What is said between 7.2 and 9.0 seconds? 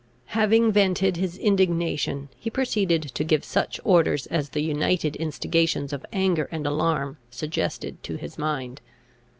suggested to his mind.